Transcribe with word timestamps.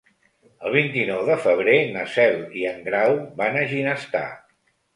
El 0.67 0.71
vint-i-nou 0.75 1.19
de 1.27 1.35
febrer 1.43 1.75
na 1.97 2.07
Cel 2.15 2.41
i 2.63 2.67
en 2.73 2.81
Grau 2.89 3.21
van 3.43 3.61
a 3.63 3.69
Ginestar. 3.77 4.27